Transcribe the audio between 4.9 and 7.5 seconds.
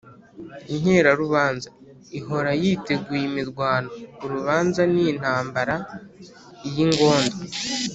ni intambaraiy’ingondo